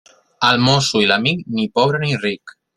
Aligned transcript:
El 0.47 0.57
mosso 0.67 1.03
i 1.05 1.11
l'amic, 1.13 1.45
ni 1.59 1.69
pobre 1.79 2.03
ni 2.07 2.21
ric. 2.27 2.59